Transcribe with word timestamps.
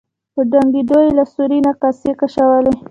په 0.33 0.41
ډونګیدو 0.51 0.97
یې 1.05 1.11
له 1.19 1.25
سوري 1.33 1.59
نه 1.65 1.71
کاسې 1.81 2.11
کشولې. 2.19 2.71